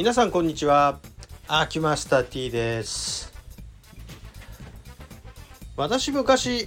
[0.00, 0.98] 皆さんこんにちは。
[1.46, 3.34] アキマスター T です。
[5.76, 6.66] 私昔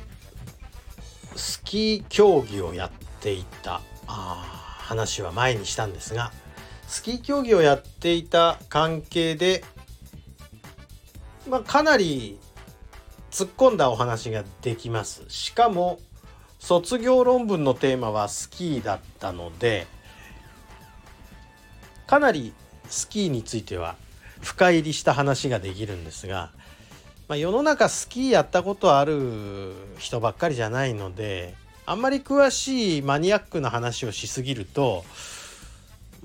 [1.36, 2.92] スキー競技をやっ
[3.22, 3.82] ていた。
[4.06, 6.32] 話は前にしたんですが
[6.88, 9.64] スキー競技をやっていた関係で、
[11.50, 12.38] まあ、かなり
[13.32, 15.24] 突っ込んだお話ができます。
[15.30, 15.98] しかも
[16.60, 19.88] 卒業論文のテーマはスキーだったので
[22.06, 22.54] かなり
[22.94, 23.96] スキーについては
[24.42, 26.52] 深入りした話ができるんですが、
[27.28, 35.04] まあ、世の中スキーやったことある人ばっかりじゃないのであんまり詳しいマニアックな話をしすぎると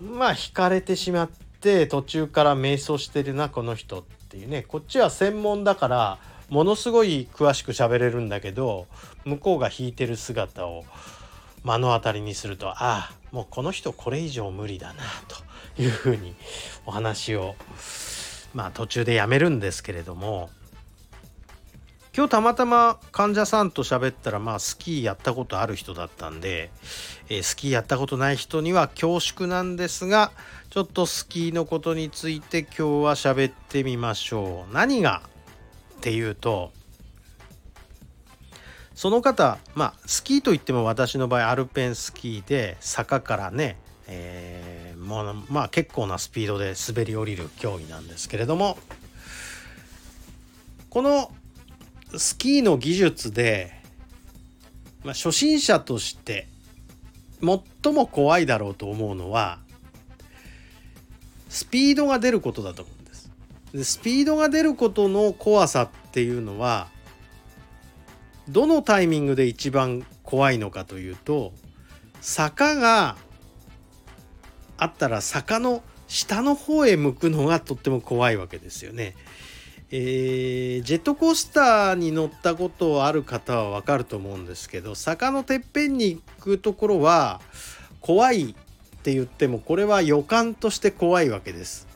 [0.00, 4.62] まあ惹かれてしまって途中から迷走してるなこの人っていうね。
[4.62, 6.18] こっちは専門だから
[6.50, 8.86] ものすごい詳しく喋れるんだけど
[9.24, 10.84] 向こうが弾いてる姿を
[11.68, 15.02] 目の当たりにするとああもうこの人これ以上無理だな
[15.76, 16.34] というふうに
[16.86, 17.56] お話を
[18.54, 20.48] まあ途中でやめるんですけれども
[22.16, 26.70] 今日たまたま患者さんと喋ったらまあスキーやったことある人だったんで、
[27.28, 30.32] えー、スキーやったことない人には恐縮なんですが
[30.70, 34.74] ちょっとスキーのことについて今日は喋ってみましょう。
[34.74, 35.22] 何が？
[35.98, 36.72] っていうと
[38.98, 43.76] その方まあスキーといっても私の場合アルペンスキーで坂からね、
[44.08, 48.76] えー、もうまあ結構なスピードで滑り降りる競技なんですけれども
[50.90, 51.30] この
[52.16, 53.72] スキーの技術で、
[55.04, 56.48] まあ、初心者として
[57.40, 59.60] 最も怖いだろうと思うのは
[61.48, 62.90] スピードが出ることだと思
[63.72, 66.88] うんでスピードが出ることの怖さっていうのは
[68.48, 71.52] どのタイミングで一番怖いのかというと
[72.20, 73.16] 坂が
[74.76, 79.14] あったら坂の下の方へ向くのがとっても怖いわけですよね。
[79.90, 87.40] えー、ジェットコースターに乗ったことある方はわかると思うんですけど坂のてっぺんに行くところは
[88.02, 88.54] 怖いっ
[89.02, 91.87] て言ってもこれは予感として怖いわけです。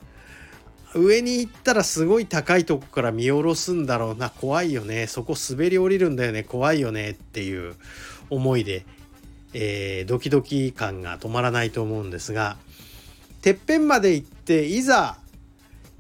[0.94, 4.30] 上に行ったらすごい高いとこから見下ろすんだろうな。
[4.30, 5.06] 怖いよね。
[5.06, 6.42] そこ滑り降りるんだよね。
[6.42, 7.74] 怖いよねっていう
[8.30, 8.84] 思いで、
[9.54, 12.56] えー、ドキドキ感が止まらないと思うんですが
[13.42, 15.18] てっぺんまで行っていざ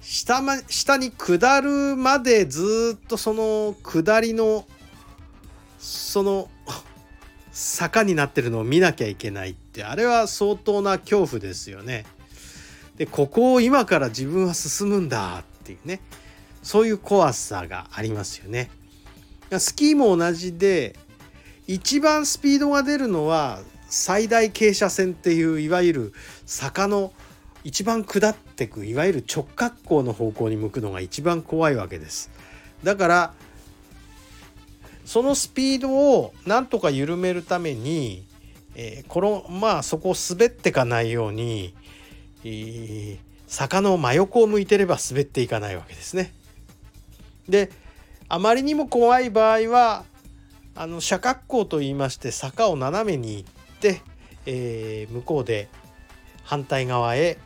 [0.00, 4.66] 下,、ま、下に下るまでずっとその下りの
[5.78, 6.48] その
[7.50, 12.06] 坂になってるのを見なきゃいけないってあれは相当な恐怖ですよね。
[12.96, 16.00] でここを今から自分は進むんだっていうね
[16.62, 18.70] そういう怖さがありますよね。
[19.58, 20.96] スキーも同じで
[21.66, 26.12] 一番スピードが出るのは最大傾斜線っていういわゆる
[26.46, 27.12] 坂の
[27.64, 32.30] 一番下ってくいわゆる直角行の方向に向くのが一番怖いわけです。
[32.82, 33.34] だから
[35.04, 38.24] そのスピードをなんとか緩めるために、
[38.74, 41.74] えー、このまあそこを滑ってかないように
[43.46, 46.32] 坂の真横を向いてれば滑っていかないわけですね。
[47.48, 47.70] で
[48.28, 50.04] あまりにも怖い場合は
[50.74, 54.00] あの斜角行といいまして坂を斜めに行って、
[54.46, 55.68] えー、向こうで
[56.44, 57.36] 反対側へ、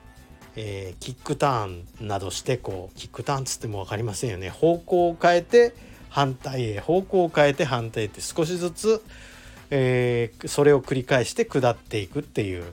[0.54, 5.74] えー、キックターンなどしてこうキックターンつっても分かりませんよね方向を変えて
[6.08, 9.02] 反対へ方向を変えて反対へって少しずつ、
[9.70, 12.64] えー、それを繰り返して下っていくっていう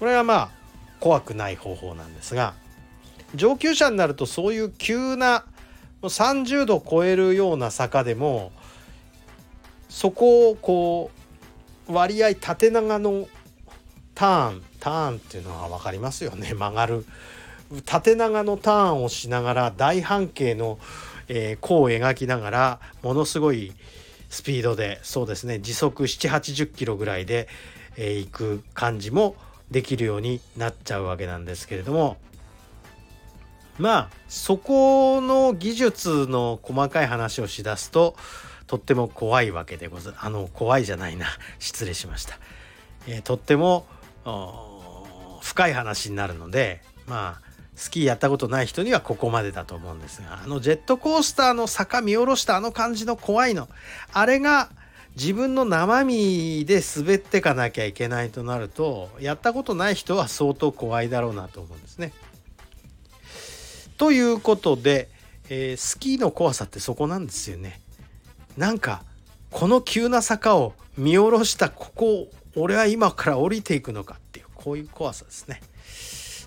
[0.00, 0.50] これはまあ
[1.00, 2.54] 怖くない方法なんですが
[3.34, 5.44] 上級者になるとそういう急な
[6.02, 8.52] 30度超えるような坂でも
[9.88, 11.10] そこをこ
[11.88, 13.28] う割合縦長の
[14.14, 16.54] ターンターンっていうのは分かりますよね。
[16.54, 17.04] 曲がる。
[17.84, 20.78] 縦長のターンをしながら大半径の、
[21.28, 23.72] え、弧を描きながらものすごい
[24.28, 27.48] スピードでそうですね時速780キロぐらいで、
[27.96, 29.34] え、行く感じも
[29.70, 32.16] できるようになっちゃうわけなんですけれども
[33.78, 38.16] まあそこの技術の細かい話をしだすと
[38.66, 41.26] とっても怖いわけでござあの怖いじゃないな。
[41.58, 42.38] 失礼しました、
[43.06, 43.86] えー、とっても
[45.42, 47.46] 深い話になるのでまあ
[47.76, 53.68] スキーやったことない人にはここまでだと思うんですがあのジェットコースターの坂見下ろしたあの感じの怖いの
[54.12, 54.70] あれが
[55.16, 62.12] 自分の生身で滑ってかなきゃいけないとなるとやったことない人は相当怖いだろうなと思うんですね。
[63.96, 65.08] ということで、
[65.48, 67.80] えー、スキーの怖さってそこなんですよね。
[68.58, 69.04] なんか
[69.50, 75.62] この急な坂を見下ろしたここを俺は今から降りていくのかっていうこういう怖さですね。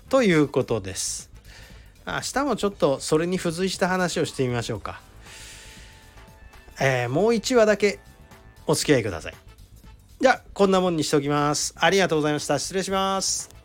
[0.08, 1.28] ということです。
[2.06, 5.00] 明日もちょっとそれに付随した話をしてみましょうか。
[6.80, 7.98] えー、もう1話だけ
[8.66, 9.34] お付き合いください。
[10.20, 11.74] じゃあこんなもんにしておきます。
[11.78, 12.58] ありがとうございました。
[12.58, 13.59] 失礼します。